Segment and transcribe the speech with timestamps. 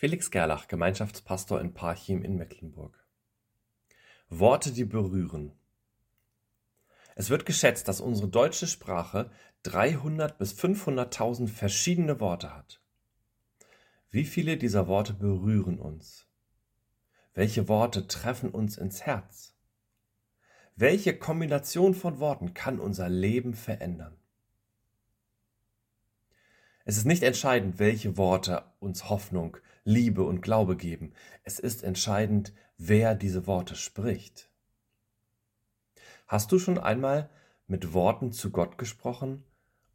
[0.00, 3.04] Felix Gerlach, Gemeinschaftspastor in Parchim in Mecklenburg.
[4.28, 5.58] Worte, die berühren.
[7.16, 9.28] Es wird geschätzt, dass unsere deutsche Sprache
[9.64, 12.80] 300 bis 500.000 verschiedene Worte hat.
[14.08, 16.28] Wie viele dieser Worte berühren uns?
[17.34, 19.56] Welche Worte treffen uns ins Herz?
[20.76, 24.17] Welche Kombination von Worten kann unser Leben verändern?
[26.88, 31.12] Es ist nicht entscheidend, welche Worte uns Hoffnung, Liebe und Glaube geben.
[31.44, 34.48] Es ist entscheidend, wer diese Worte spricht.
[36.26, 37.28] Hast du schon einmal
[37.66, 39.44] mit Worten zu Gott gesprochen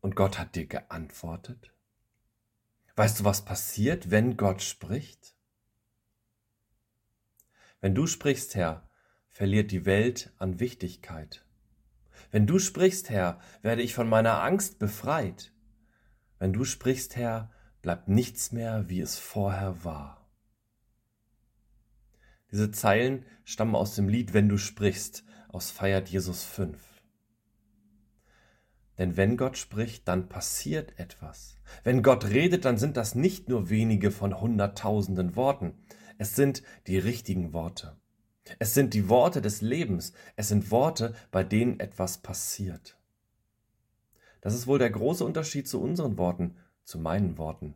[0.02, 1.74] und Gott hat dir geantwortet?
[2.96, 5.34] Weißt du, was passiert, wenn Gott spricht?
[7.82, 8.88] Wenn du sprichst, Herr,
[9.32, 11.44] verliert die Welt an Wichtigkeit.
[12.30, 15.53] Wenn du sprichst, Herr, werde ich von meiner Angst befreit.
[16.44, 17.50] Wenn du sprichst, Herr,
[17.82, 20.30] bleibt nichts mehr, wie es vorher war.
[22.52, 26.78] Diese Zeilen stammen aus dem Lied Wenn du sprichst aus Feiert Jesus 5.
[28.98, 31.62] Denn wenn Gott spricht, dann passiert etwas.
[31.86, 35.76] Wenn Gott redet, dann sind das nicht nur wenige von hunderttausenden Worten.
[36.18, 37.96] Es sind die richtigen Worte.
[38.60, 40.12] Es sind die Worte des Lebens.
[40.36, 42.98] Es sind Worte, bei denen etwas passiert.
[44.44, 47.76] Das ist wohl der große Unterschied zu unseren Worten, zu meinen Worten.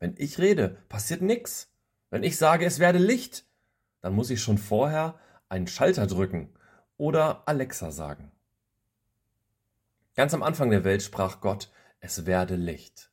[0.00, 1.72] Wenn ich rede, passiert nichts.
[2.10, 3.46] Wenn ich sage, es werde Licht,
[4.00, 5.14] dann muss ich schon vorher
[5.48, 6.52] einen Schalter drücken
[6.96, 8.32] oder Alexa sagen.
[10.16, 13.12] Ganz am Anfang der Welt sprach Gott, es werde Licht.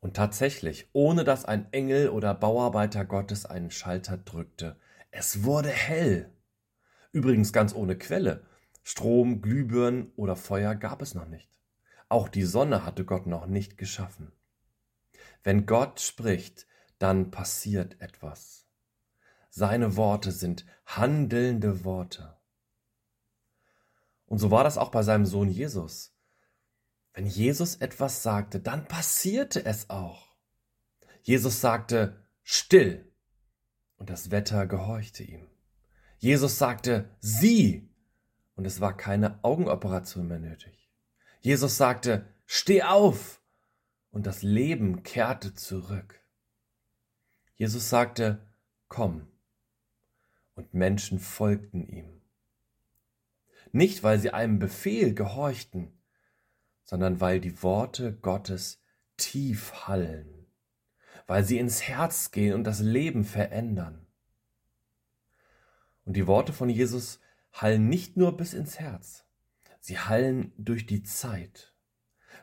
[0.00, 4.76] Und tatsächlich, ohne dass ein Engel oder Bauarbeiter Gottes einen Schalter drückte,
[5.12, 6.30] es wurde hell.
[7.10, 8.44] Übrigens ganz ohne Quelle.
[8.82, 11.61] Strom, Glühbirnen oder Feuer gab es noch nicht.
[12.12, 14.32] Auch die Sonne hatte Gott noch nicht geschaffen.
[15.42, 16.66] Wenn Gott spricht,
[16.98, 18.66] dann passiert etwas.
[19.48, 22.36] Seine Worte sind handelnde Worte.
[24.26, 26.14] Und so war das auch bei seinem Sohn Jesus.
[27.14, 30.36] Wenn Jesus etwas sagte, dann passierte es auch.
[31.22, 33.10] Jesus sagte, still,
[33.96, 35.48] und das Wetter gehorchte ihm.
[36.18, 37.88] Jesus sagte, sieh,
[38.54, 40.91] und es war keine Augenoperation mehr nötig.
[41.42, 43.42] Jesus sagte, steh auf!
[44.10, 46.22] Und das Leben kehrte zurück.
[47.56, 48.46] Jesus sagte,
[48.88, 49.26] komm.
[50.54, 52.20] Und Menschen folgten ihm.
[53.72, 55.98] Nicht, weil sie einem Befehl gehorchten,
[56.84, 58.80] sondern weil die Worte Gottes
[59.16, 60.46] tief hallen,
[61.26, 64.06] weil sie ins Herz gehen und das Leben verändern.
[66.04, 67.18] Und die Worte von Jesus
[67.52, 69.24] hallen nicht nur bis ins Herz,
[69.84, 71.74] Sie hallen durch die Zeit.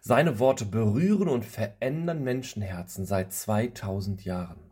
[0.01, 4.71] Seine Worte berühren und verändern Menschenherzen seit 2000 Jahren.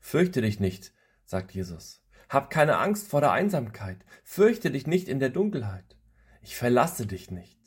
[0.00, 0.94] Fürchte dich nicht,
[1.26, 2.02] sagt Jesus.
[2.30, 4.02] Hab keine Angst vor der Einsamkeit.
[4.24, 5.98] Fürchte dich nicht in der Dunkelheit.
[6.40, 7.60] Ich verlasse dich nicht.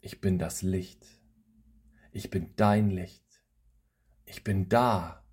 [0.00, 1.04] Ich bin das Licht.
[2.10, 3.44] Ich bin dein Licht.
[4.24, 5.26] Ich bin da.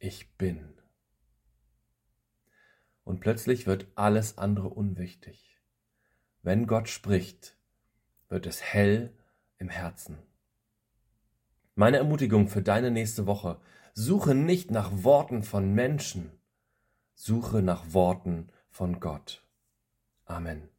[0.00, 0.80] Ich bin.
[3.04, 5.57] Und plötzlich wird alles andere unwichtig.
[6.48, 7.58] Wenn Gott spricht,
[8.30, 9.12] wird es hell
[9.58, 10.16] im Herzen.
[11.74, 13.60] Meine Ermutigung für deine nächste Woche,
[13.92, 16.32] suche nicht nach Worten von Menschen,
[17.14, 19.46] suche nach Worten von Gott.
[20.24, 20.70] Amen.